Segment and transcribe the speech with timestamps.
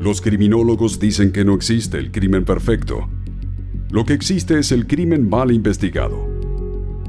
[0.00, 3.08] Los criminólogos dicen que no existe el crimen perfecto.
[3.90, 6.28] Lo que existe es el crimen mal investigado.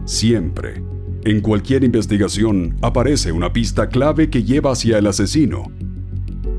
[0.05, 0.81] Siempre,
[1.25, 5.71] en cualquier investigación, aparece una pista clave que lleva hacia el asesino.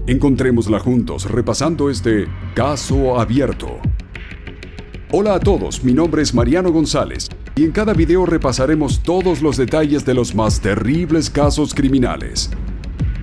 [0.07, 3.79] Encontrémosla juntos repasando este caso abierto.
[5.11, 9.57] Hola a todos, mi nombre es Mariano González y en cada video repasaremos todos los
[9.57, 12.51] detalles de los más terribles casos criminales.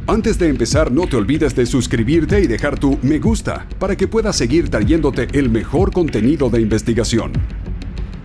[0.07, 4.07] Antes de empezar, no te olvides de suscribirte y dejar tu me gusta para que
[4.07, 7.33] puedas seguir trayéndote el mejor contenido de investigación.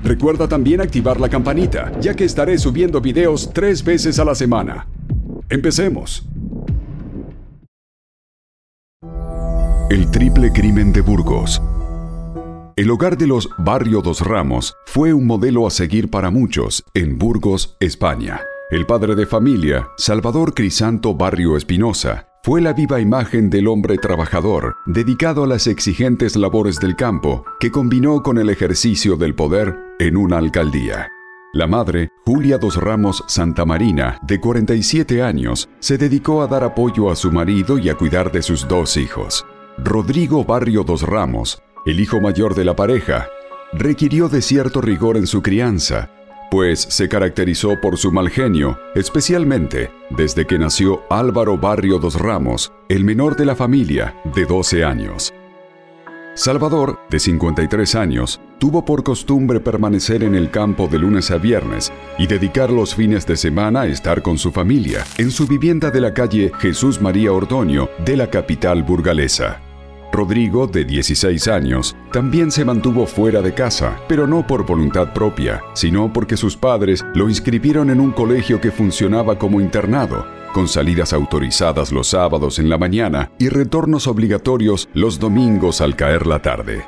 [0.04, 4.88] Recuerda también activar la campanita, ya que estaré subiendo videos tres veces a la semana.
[5.48, 6.26] Empecemos.
[9.88, 11.62] El triple crimen de Burgos.
[12.76, 17.18] El hogar de los Barrio Dos Ramos fue un modelo a seguir para muchos en
[17.18, 18.42] Burgos, España.
[18.70, 24.76] El padre de familia, Salvador Crisanto Barrio Espinosa, fue la viva imagen del hombre trabajador,
[24.86, 30.16] dedicado a las exigentes labores del campo, que combinó con el ejercicio del poder en
[30.16, 31.08] una alcaldía.
[31.52, 37.10] La madre, Julia Dos Ramos Santa Marina, de 47 años, se dedicó a dar apoyo
[37.10, 39.44] a su marido y a cuidar de sus dos hijos.
[39.78, 43.26] Rodrigo Barrio Dos Ramos, el hijo mayor de la pareja,
[43.72, 46.08] requirió de cierto rigor en su crianza,
[46.50, 52.72] pues se caracterizó por su mal genio, especialmente desde que nació Álvaro Barrio Dos Ramos,
[52.88, 55.32] el menor de la familia, de 12 años.
[56.34, 61.92] Salvador, de 53 años, tuvo por costumbre permanecer en el campo de lunes a viernes
[62.18, 66.00] y dedicar los fines de semana a estar con su familia en su vivienda de
[66.00, 69.69] la calle Jesús María Ordoño de la capital burgalesa.
[70.12, 75.62] Rodrigo, de 16 años, también se mantuvo fuera de casa, pero no por voluntad propia,
[75.74, 81.12] sino porque sus padres lo inscribieron en un colegio que funcionaba como internado, con salidas
[81.12, 86.84] autorizadas los sábados en la mañana y retornos obligatorios los domingos al caer la tarde.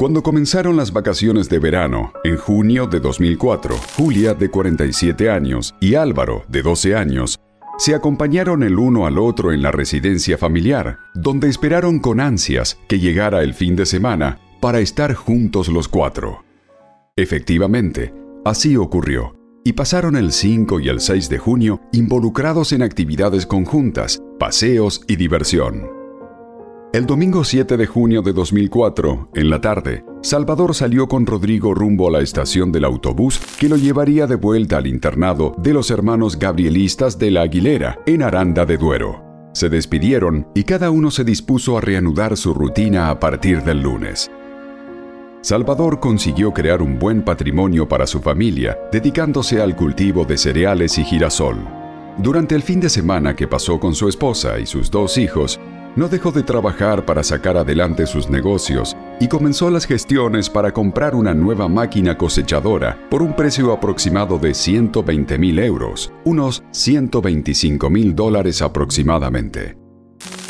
[0.00, 5.94] Cuando comenzaron las vacaciones de verano, en junio de 2004, Julia, de 47 años, y
[5.94, 7.38] Álvaro, de 12 años,
[7.80, 12.98] se acompañaron el uno al otro en la residencia familiar, donde esperaron con ansias que
[12.98, 16.44] llegara el fin de semana para estar juntos los cuatro.
[17.16, 18.12] Efectivamente,
[18.44, 24.22] así ocurrió, y pasaron el 5 y el 6 de junio involucrados en actividades conjuntas,
[24.38, 25.99] paseos y diversión.
[26.92, 32.08] El domingo 7 de junio de 2004, en la tarde, Salvador salió con Rodrigo rumbo
[32.08, 36.36] a la estación del autobús que lo llevaría de vuelta al internado de los hermanos
[36.36, 39.22] gabrielistas de la Aguilera, en Aranda de Duero.
[39.54, 44.28] Se despidieron y cada uno se dispuso a reanudar su rutina a partir del lunes.
[45.42, 51.04] Salvador consiguió crear un buen patrimonio para su familia, dedicándose al cultivo de cereales y
[51.04, 51.56] girasol.
[52.18, 55.60] Durante el fin de semana que pasó con su esposa y sus dos hijos,
[55.96, 61.14] no dejó de trabajar para sacar adelante sus negocios y comenzó las gestiones para comprar
[61.14, 68.14] una nueva máquina cosechadora por un precio aproximado de 120 mil euros, unos 125 mil
[68.14, 69.76] dólares aproximadamente.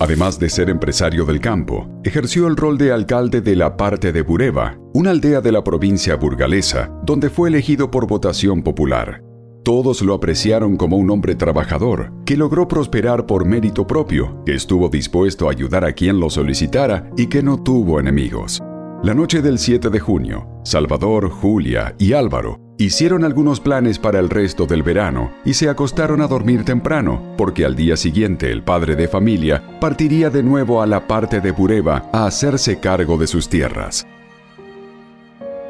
[0.00, 4.22] Además de ser empresario del campo, ejerció el rol de alcalde de la parte de
[4.22, 9.22] Bureba, una aldea de la provincia burgalesa, donde fue elegido por votación popular.
[9.70, 14.88] Todos lo apreciaron como un hombre trabajador, que logró prosperar por mérito propio, que estuvo
[14.88, 18.60] dispuesto a ayudar a quien lo solicitara y que no tuvo enemigos.
[19.04, 24.28] La noche del 7 de junio, Salvador, Julia y Álvaro hicieron algunos planes para el
[24.28, 28.96] resto del verano y se acostaron a dormir temprano, porque al día siguiente el padre
[28.96, 33.48] de familia partiría de nuevo a la parte de Bureba a hacerse cargo de sus
[33.48, 34.04] tierras.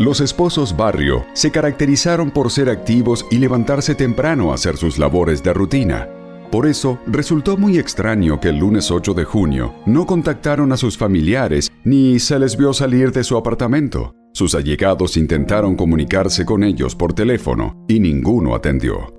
[0.00, 5.42] Los esposos Barrio se caracterizaron por ser activos y levantarse temprano a hacer sus labores
[5.42, 6.08] de rutina.
[6.50, 10.96] Por eso, resultó muy extraño que el lunes 8 de junio no contactaron a sus
[10.96, 14.14] familiares ni se les vio salir de su apartamento.
[14.32, 19.14] Sus allegados intentaron comunicarse con ellos por teléfono y ninguno atendió.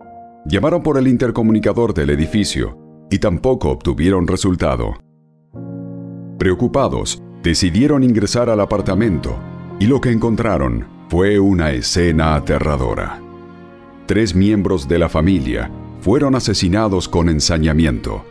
[0.48, 4.95] Llamaron por el intercomunicador del edificio y tampoco obtuvieron resultado.
[6.39, 9.50] Preocupados, decidieron ingresar al apartamento
[9.81, 13.19] y lo que encontraron fue una escena aterradora.
[14.06, 18.24] Tres miembros de la familia fueron asesinados con ensañamiento.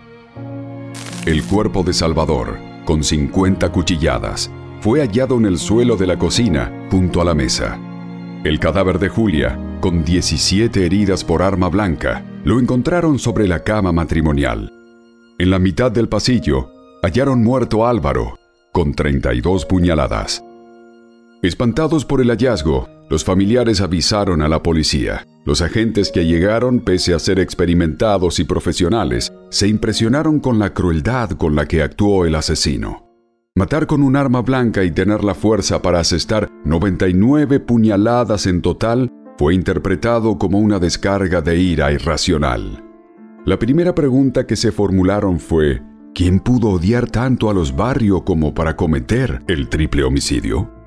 [1.27, 4.49] El cuerpo de Salvador, con 50 cuchilladas,
[4.81, 7.77] fue hallado en el suelo de la cocina junto a la mesa.
[8.45, 13.91] El cadáver de Julia, con 17 heridas por arma blanca, lo encontraron sobre la cama
[13.91, 14.73] matrimonial.
[15.37, 16.71] En la mitad del pasillo,
[17.03, 18.39] hallaron muerto Álvaro,
[18.71, 20.45] con 32 puñaladas.
[21.43, 25.27] Espantados por el hallazgo, los familiares avisaron a la policía.
[25.47, 31.31] Los agentes que llegaron, pese a ser experimentados y profesionales, se impresionaron con la crueldad
[31.31, 33.07] con la que actuó el asesino.
[33.57, 39.11] Matar con un arma blanca y tener la fuerza para asestar 99 puñaladas en total
[39.39, 42.85] fue interpretado como una descarga de ira irracional.
[43.47, 45.81] La primera pregunta que se formularon fue,
[46.15, 50.80] ¿quién pudo odiar tanto a los barrios como para cometer el triple homicidio?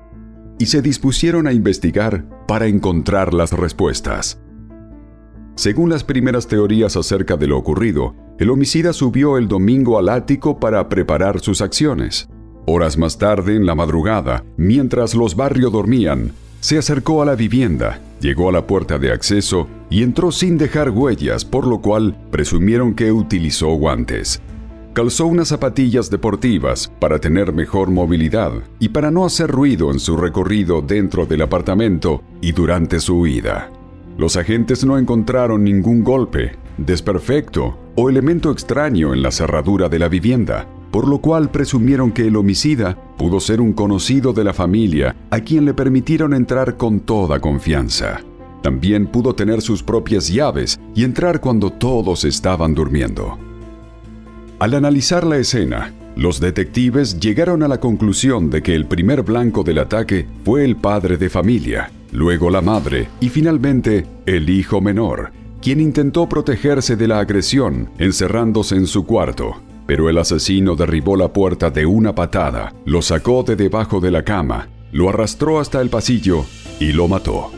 [0.58, 4.38] Y se dispusieron a investigar para encontrar las respuestas.
[5.56, 10.58] Según las primeras teorías acerca de lo ocurrido, el homicida subió el domingo al ático
[10.58, 12.28] para preparar sus acciones.
[12.66, 18.00] Horas más tarde, en la madrugada, mientras los barrios dormían, se acercó a la vivienda,
[18.20, 22.94] llegó a la puerta de acceso y entró sin dejar huellas, por lo cual presumieron
[22.94, 24.40] que utilizó guantes.
[24.94, 30.16] Calzó unas zapatillas deportivas para tener mejor movilidad y para no hacer ruido en su
[30.16, 33.72] recorrido dentro del apartamento y durante su huida.
[34.16, 40.08] Los agentes no encontraron ningún golpe, desperfecto o elemento extraño en la cerradura de la
[40.08, 45.16] vivienda, por lo cual presumieron que el homicida pudo ser un conocido de la familia
[45.30, 48.20] a quien le permitieron entrar con toda confianza.
[48.62, 53.36] También pudo tener sus propias llaves y entrar cuando todos estaban durmiendo.
[54.64, 59.62] Al analizar la escena, los detectives llegaron a la conclusión de que el primer blanco
[59.62, 65.32] del ataque fue el padre de familia, luego la madre y finalmente el hijo menor,
[65.60, 71.30] quien intentó protegerse de la agresión encerrándose en su cuarto pero el asesino derribó la
[71.30, 75.90] puerta de una patada, lo sacó de debajo de la cama, lo arrastró hasta el
[75.90, 76.46] pasillo
[76.80, 77.50] y lo mató.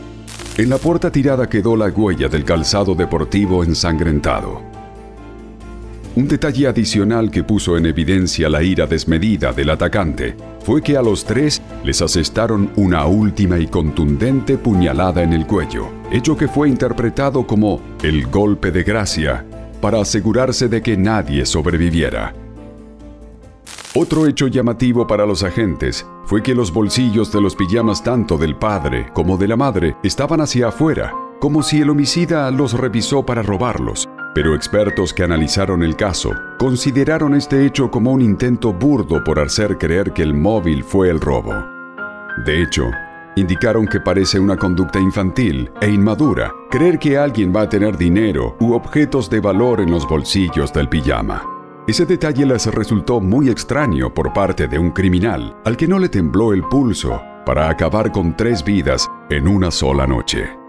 [0.57, 4.66] En la puerta tirada quedó la huella del calzado deportivo ensangrentado.
[6.17, 10.35] Un detalle adicional que puso en evidencia la ira desmedida del atacante
[10.65, 15.89] fue que a los tres les asestaron una última y contundente puñalada en el cuello,
[16.09, 19.45] hecho que fue interpretado como el golpe de gracia
[19.79, 22.33] para asegurarse de que nadie sobreviviera.
[23.93, 28.55] Otro hecho llamativo para los agentes fue que los bolsillos de los pijamas tanto del
[28.55, 33.43] padre como de la madre estaban hacia afuera, como si el homicida los revisó para
[33.43, 34.09] robarlos.
[34.37, 36.29] Pero expertos que analizaron el caso
[36.59, 41.19] consideraron este hecho como un intento burdo por hacer creer que el móvil fue el
[41.19, 41.55] robo.
[42.45, 42.83] De hecho,
[43.35, 48.55] indicaron que parece una conducta infantil e inmadura creer que alguien va a tener dinero
[48.59, 51.41] u objetos de valor en los bolsillos del pijama.
[51.87, 56.09] Ese detalle les resultó muy extraño por parte de un criminal al que no le
[56.09, 60.66] tembló el pulso para acabar con tres vidas en una sola noche.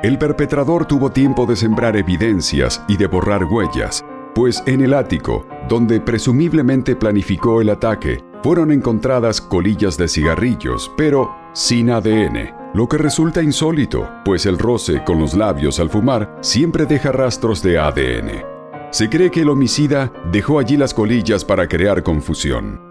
[0.00, 5.44] El perpetrador tuvo tiempo de sembrar evidencias y de borrar huellas, pues en el ático,
[5.68, 12.96] donde presumiblemente planificó el ataque, fueron encontradas colillas de cigarrillos, pero sin ADN, lo que
[12.96, 18.44] resulta insólito, pues el roce con los labios al fumar siempre deja rastros de ADN.
[18.92, 22.88] Se cree que el homicida dejó allí las colillas para crear confusión.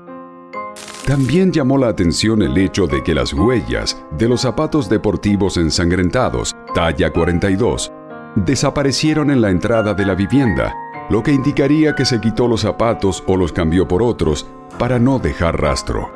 [1.07, 6.53] También llamó la atención el hecho de que las huellas de los zapatos deportivos ensangrentados,
[6.77, 7.91] talla 42,
[8.35, 10.75] desaparecieron en la entrada de la vivienda,
[11.09, 14.45] lo que indicaría que se quitó los zapatos o los cambió por otros
[14.77, 16.11] para no dejar rastro.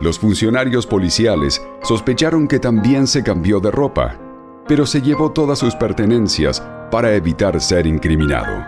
[0.00, 4.16] Los funcionarios policiales sospecharon que también se cambió de ropa,
[4.66, 8.64] pero se llevó todas sus pertenencias para evitar ser incriminado.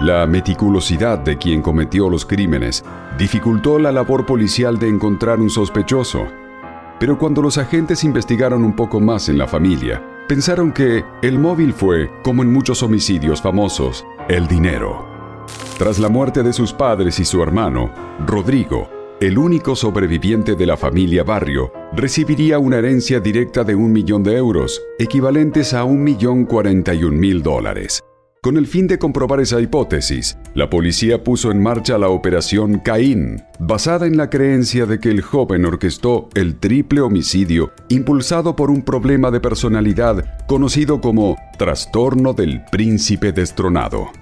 [0.00, 2.84] La meticulosidad de quien cometió los crímenes
[3.16, 6.26] dificultó la labor policial de encontrar un sospechoso,
[6.98, 11.72] pero cuando los agentes investigaron un poco más en la familia, pensaron que el móvil
[11.72, 15.06] fue, como en muchos homicidios famosos, el dinero.
[15.78, 17.90] Tras la muerte de sus padres y su hermano,
[18.26, 18.88] Rodrigo,
[19.20, 24.36] el único sobreviviente de la familia Barrio, recibiría una herencia directa de un millón de
[24.36, 28.02] euros, equivalentes a un millón cuarenta y un mil dólares.
[28.40, 33.42] Con el fin de comprobar esa hipótesis, la policía puso en marcha la operación Caín,
[33.58, 38.82] basada en la creencia de que el joven orquestó el triple homicidio impulsado por un
[38.82, 44.12] problema de personalidad conocido como trastorno del príncipe destronado.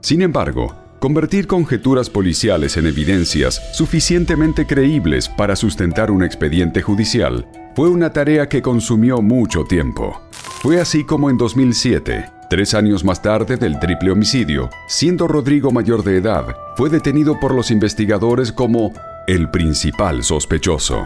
[0.00, 7.46] Sin embargo, convertir conjeturas policiales en evidencias suficientemente creíbles para sustentar un expediente judicial
[7.76, 10.18] fue una tarea que consumió mucho tiempo.
[10.62, 16.04] Fue así como en 2007, tres años más tarde del triple homicidio, siendo Rodrigo mayor
[16.04, 18.92] de edad, fue detenido por los investigadores como
[19.26, 21.04] el principal sospechoso.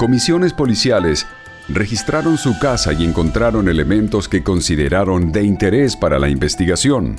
[0.00, 1.24] Comisiones policiales
[1.68, 7.14] registraron su casa y encontraron elementos que consideraron de interés para la investigación,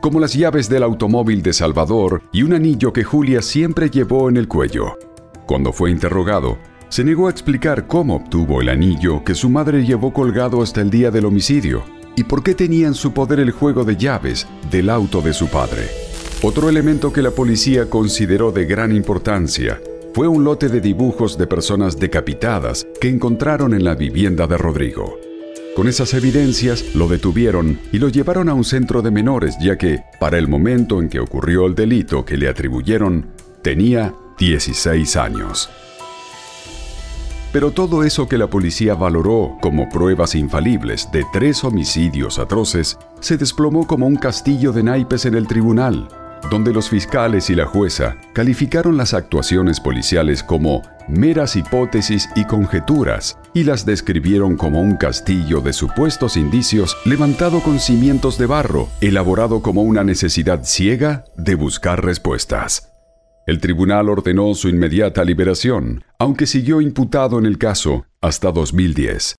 [0.00, 4.38] como las llaves del automóvil de Salvador y un anillo que Julia siempre llevó en
[4.38, 4.96] el cuello.
[5.44, 6.56] Cuando fue interrogado,
[6.88, 10.90] se negó a explicar cómo obtuvo el anillo que su madre llevó colgado hasta el
[10.90, 11.84] día del homicidio
[12.16, 15.48] y por qué tenía en su poder el juego de llaves del auto de su
[15.48, 15.88] padre.
[16.42, 19.80] Otro elemento que la policía consideró de gran importancia
[20.14, 25.18] fue un lote de dibujos de personas decapitadas que encontraron en la vivienda de Rodrigo.
[25.74, 30.00] Con esas evidencias lo detuvieron y lo llevaron a un centro de menores ya que,
[30.18, 33.26] para el momento en que ocurrió el delito que le atribuyeron,
[33.62, 35.68] tenía 16 años.
[37.56, 43.38] Pero todo eso que la policía valoró como pruebas infalibles de tres homicidios atroces se
[43.38, 46.06] desplomó como un castillo de naipes en el tribunal,
[46.50, 53.38] donde los fiscales y la jueza calificaron las actuaciones policiales como meras hipótesis y conjeturas
[53.54, 59.62] y las describieron como un castillo de supuestos indicios levantado con cimientos de barro, elaborado
[59.62, 62.95] como una necesidad ciega de buscar respuestas.
[63.46, 69.36] El tribunal ordenó su inmediata liberación, aunque siguió imputado en el caso hasta 2010.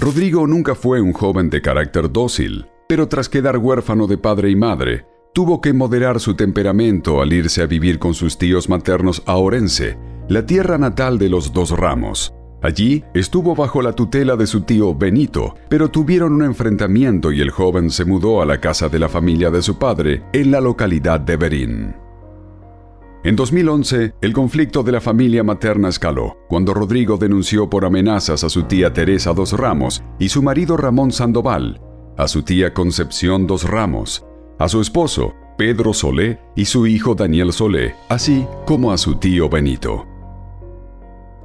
[0.00, 4.56] Rodrigo nunca fue un joven de carácter dócil, pero tras quedar huérfano de padre y
[4.56, 9.36] madre, tuvo que moderar su temperamento al irse a vivir con sus tíos maternos a
[9.36, 9.96] Orense,
[10.28, 12.34] la tierra natal de los dos ramos.
[12.62, 17.50] Allí estuvo bajo la tutela de su tío Benito, pero tuvieron un enfrentamiento y el
[17.50, 21.20] joven se mudó a la casa de la familia de su padre en la localidad
[21.20, 22.05] de Berín.
[23.24, 28.48] En 2011, el conflicto de la familia materna escaló, cuando Rodrigo denunció por amenazas a
[28.48, 31.80] su tía Teresa Dos Ramos y su marido Ramón Sandoval,
[32.16, 34.24] a su tía Concepción Dos Ramos,
[34.58, 39.48] a su esposo, Pedro Solé, y su hijo Daniel Solé, así como a su tío
[39.48, 40.06] Benito.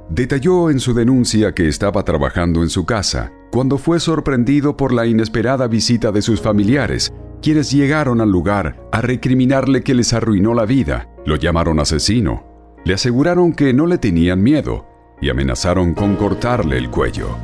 [0.08, 5.06] Detalló en su denuncia que estaba trabajando en su casa cuando fue sorprendido por la
[5.06, 7.12] inesperada visita de sus familiares,
[7.42, 12.44] quienes llegaron al lugar a recriminarle que les arruinó la vida lo llamaron asesino,
[12.84, 14.86] le aseguraron que no le tenían miedo
[15.20, 17.36] y amenazaron con cortarle el cuello.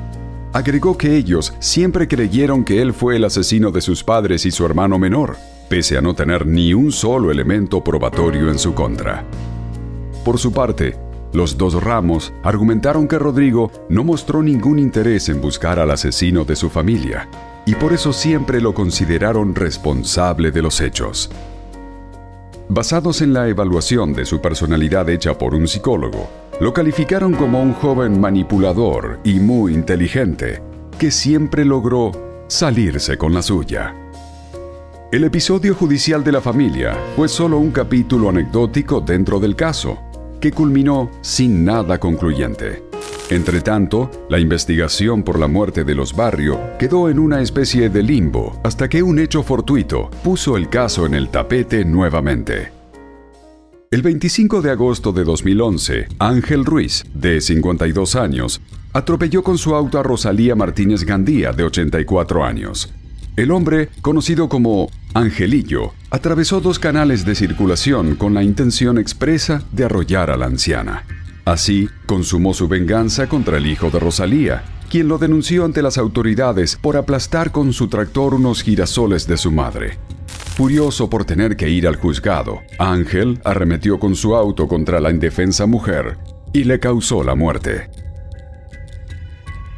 [0.53, 4.65] Agregó que ellos siempre creyeron que él fue el asesino de sus padres y su
[4.65, 5.37] hermano menor,
[5.69, 9.25] pese a no tener ni un solo elemento probatorio en su contra.
[10.25, 10.97] Por su parte,
[11.33, 16.57] los dos ramos argumentaron que Rodrigo no mostró ningún interés en buscar al asesino de
[16.57, 17.29] su familia,
[17.69, 21.31] y por eso siempre lo consideraron responsable de los hechos.
[22.71, 27.75] Basados en la evaluación de su personalidad hecha por un psicólogo, lo calificaron como un
[27.75, 30.63] joven manipulador y muy inteligente,
[30.99, 33.95] que siempre logró salirse con la suya.
[35.13, 39.99] El episodio judicial de la familia fue solo un capítulo anecdótico dentro del caso,
[40.41, 42.88] que culminó sin nada concluyente.
[43.31, 48.59] Entretanto, la investigación por la muerte de los Barrio quedó en una especie de limbo
[48.65, 52.73] hasta que un hecho fortuito puso el caso en el tapete nuevamente.
[53.91, 58.63] El 25 de agosto de 2011, Ángel Ruiz, de 52 años,
[58.95, 62.91] atropelló con su auto a Rosalía Martínez Gandía, de 84 años.
[63.37, 69.85] El hombre, conocido como Angelillo, atravesó dos canales de circulación con la intención expresa de
[69.85, 71.05] arrollar a la anciana.
[71.49, 76.77] Así, consumó su venganza contra el hijo de Rosalía, quien lo denunció ante las autoridades
[76.77, 79.99] por aplastar con su tractor unos girasoles de su madre.
[80.57, 85.65] Furioso por tener que ir al juzgado, Ángel arremetió con su auto contra la indefensa
[85.65, 86.19] mujer
[86.53, 87.89] y le causó la muerte.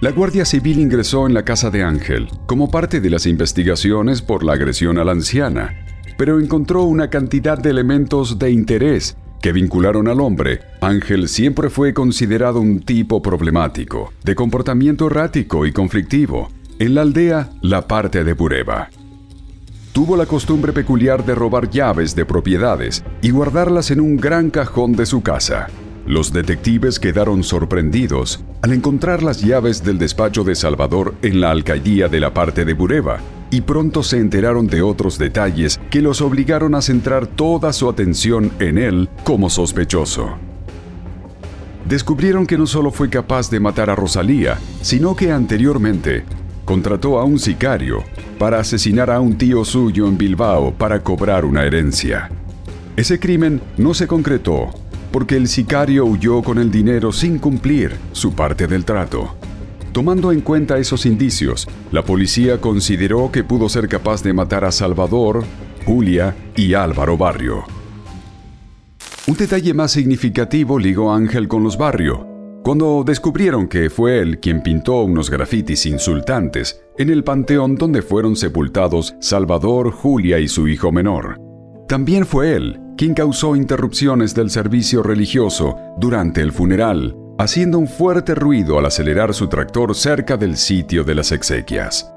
[0.00, 4.42] La Guardia Civil ingresó en la casa de Ángel como parte de las investigaciones por
[4.42, 5.86] la agresión a la anciana,
[6.18, 11.94] pero encontró una cantidad de elementos de interés que vincularon al hombre, Ángel siempre fue
[11.94, 18.34] considerado un tipo problemático, de comportamiento errático y conflictivo, en la aldea La Parte de
[18.34, 18.90] Bureba.
[19.92, 24.92] Tuvo la costumbre peculiar de robar llaves de propiedades y guardarlas en un gran cajón
[24.92, 25.68] de su casa.
[26.06, 32.08] Los detectives quedaron sorprendidos al encontrar las llaves del despacho de Salvador en la alcaldía
[32.08, 33.18] de la parte de Bureba,
[33.50, 38.50] y pronto se enteraron de otros detalles que los obligaron a centrar toda su atención
[38.60, 40.36] en él como sospechoso.
[41.88, 46.24] Descubrieron que no solo fue capaz de matar a Rosalía, sino que anteriormente
[46.64, 48.04] contrató a un sicario
[48.38, 52.30] para asesinar a un tío suyo en Bilbao para cobrar una herencia.
[52.96, 54.70] Ese crimen no se concretó
[55.10, 59.34] porque el sicario huyó con el dinero sin cumplir su parte del trato.
[59.92, 64.70] Tomando en cuenta esos indicios, la policía consideró que pudo ser capaz de matar a
[64.70, 65.44] Salvador,
[65.84, 67.64] Julia y Álvaro Barrio.
[69.26, 72.26] Un detalle más significativo ligó Ángel con los Barrio,
[72.62, 78.36] cuando descubrieron que fue él quien pintó unos grafitis insultantes en el panteón donde fueron
[78.36, 81.36] sepultados Salvador, Julia y su hijo menor.
[81.88, 88.34] También fue él quien causó interrupciones del servicio religioso durante el funeral, haciendo un fuerte
[88.34, 92.12] ruido al acelerar su tractor cerca del sitio de las exequias.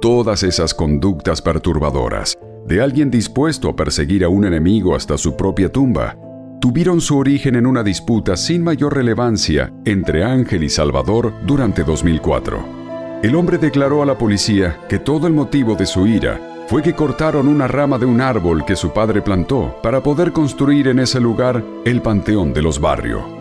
[0.00, 5.70] Todas esas conductas perturbadoras, de alguien dispuesto a perseguir a un enemigo hasta su propia
[5.70, 6.16] tumba,
[6.60, 13.20] tuvieron su origen en una disputa sin mayor relevancia entre Ángel y Salvador durante 2004.
[13.22, 16.94] El hombre declaró a la policía que todo el motivo de su ira fue que
[16.94, 21.20] cortaron una rama de un árbol que su padre plantó para poder construir en ese
[21.20, 23.33] lugar el Panteón de los Barrios.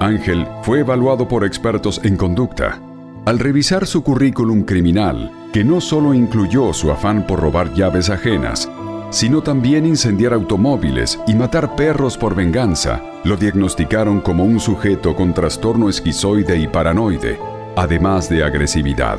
[0.00, 2.80] Ángel fue evaluado por expertos en conducta.
[3.24, 8.70] Al revisar su currículum criminal, que no solo incluyó su afán por robar llaves ajenas,
[9.10, 15.32] sino también incendiar automóviles y matar perros por venganza, lo diagnosticaron como un sujeto con
[15.32, 17.38] trastorno esquizoide y paranoide,
[17.74, 19.18] además de agresividad.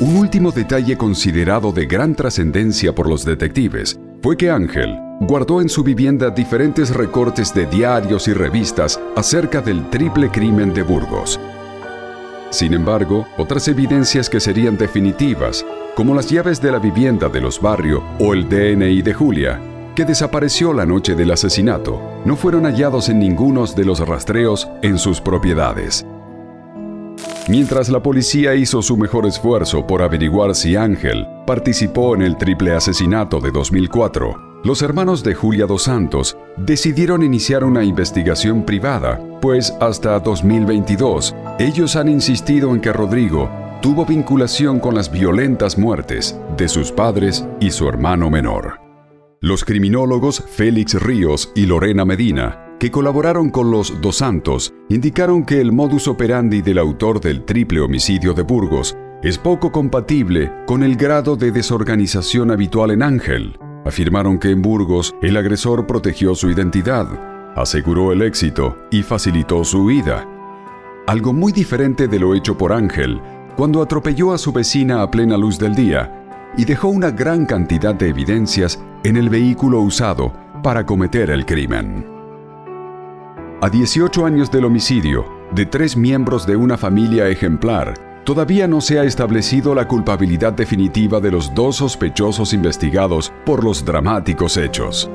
[0.00, 5.68] Un último detalle considerado de gran trascendencia por los detectives fue que Ángel guardó en
[5.68, 11.40] su vivienda diferentes recortes de diarios y revistas acerca del triple crimen de Burgos.
[12.50, 17.60] Sin embargo, otras evidencias que serían definitivas, como las llaves de la vivienda de los
[17.60, 19.60] barrios o el DNI de Julia,
[19.94, 24.98] que desapareció la noche del asesinato, no fueron hallados en ninguno de los rastreos en
[24.98, 26.06] sus propiedades.
[27.48, 32.74] Mientras la policía hizo su mejor esfuerzo por averiguar si Ángel participó en el triple
[32.74, 39.72] asesinato de 2004, los hermanos de Julia Dos Santos decidieron iniciar una investigación privada, pues
[39.80, 46.68] hasta 2022 ellos han insistido en que Rodrigo tuvo vinculación con las violentas muertes de
[46.68, 48.80] sus padres y su hermano menor.
[49.40, 55.60] Los criminólogos Félix Ríos y Lorena Medina que colaboraron con los Dos Santos indicaron que
[55.60, 60.94] el modus operandi del autor del triple homicidio de Burgos es poco compatible con el
[60.96, 63.58] grado de desorganización habitual en Ángel.
[63.88, 67.08] Afirmaron que en Burgos el agresor protegió su identidad,
[67.56, 70.28] aseguró el éxito y facilitó su huida.
[71.06, 73.18] Algo muy diferente de lo hecho por Ángel
[73.56, 77.94] cuando atropelló a su vecina a plena luz del día y dejó una gran cantidad
[77.94, 82.04] de evidencias en el vehículo usado para cometer el crimen.
[83.62, 87.94] A 18 años del homicidio de tres miembros de una familia ejemplar,
[88.28, 93.86] todavía no se ha establecido la culpabilidad definitiva de los dos sospechosos investigados por los
[93.86, 95.10] dramáticos hechos.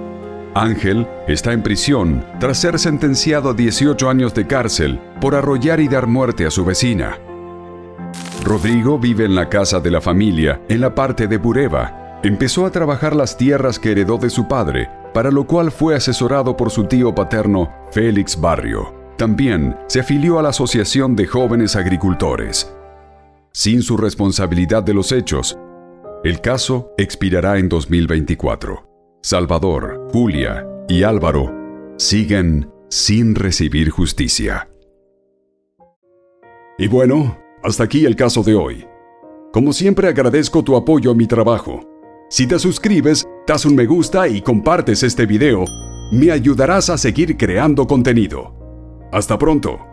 [0.56, 5.88] Ángel está en prisión tras ser sentenciado a 18 años de cárcel por arrollar y
[5.88, 7.20] dar muerte a su vecina.
[8.44, 12.20] Rodrigo vive en la casa de la familia, en la parte de Bureba.
[12.24, 16.58] Empezó a trabajar las tierras que heredó de su padre para lo cual fue asesorado
[16.58, 18.92] por su tío paterno, Félix Barrio.
[19.20, 22.74] También se afilió a la Asociación de Jóvenes Agricultores.
[23.56, 25.56] Sin su responsabilidad de los hechos,
[26.24, 28.90] el caso expirará en 2024.
[29.22, 31.54] Salvador, Julia y Álvaro
[31.98, 34.72] siguen sin recibir justicia.
[36.80, 38.88] Y bueno, hasta aquí el caso de hoy.
[39.52, 41.80] Como siempre agradezco tu apoyo a mi trabajo.
[42.32, 45.66] Si te suscribes, das un me gusta y compartes este video,
[46.12, 48.56] me ayudarás a seguir creando contenido.
[49.12, 49.93] Hasta pronto.